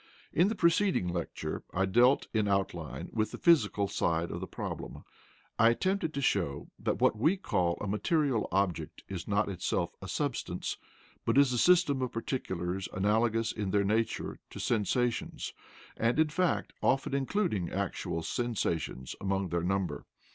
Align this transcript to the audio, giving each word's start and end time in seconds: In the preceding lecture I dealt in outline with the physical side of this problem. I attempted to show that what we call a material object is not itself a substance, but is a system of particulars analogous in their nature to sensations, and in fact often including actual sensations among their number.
In 0.33 0.47
the 0.47 0.55
preceding 0.55 1.09
lecture 1.09 1.61
I 1.75 1.85
dealt 1.85 2.25
in 2.33 2.47
outline 2.47 3.11
with 3.13 3.29
the 3.29 3.37
physical 3.37 3.87
side 3.87 4.31
of 4.31 4.41
this 4.41 4.49
problem. 4.49 5.03
I 5.59 5.69
attempted 5.69 6.11
to 6.15 6.21
show 6.23 6.71
that 6.79 6.97
what 6.99 7.15
we 7.15 7.37
call 7.37 7.77
a 7.79 7.85
material 7.85 8.47
object 8.51 9.03
is 9.07 9.27
not 9.27 9.47
itself 9.47 9.93
a 10.01 10.07
substance, 10.07 10.77
but 11.23 11.37
is 11.37 11.53
a 11.53 11.57
system 11.59 12.01
of 12.01 12.13
particulars 12.13 12.89
analogous 12.93 13.51
in 13.51 13.69
their 13.69 13.83
nature 13.83 14.39
to 14.49 14.59
sensations, 14.59 15.53
and 15.95 16.17
in 16.17 16.29
fact 16.29 16.73
often 16.81 17.13
including 17.13 17.69
actual 17.71 18.23
sensations 18.23 19.15
among 19.21 19.49
their 19.49 19.61
number. 19.61 20.07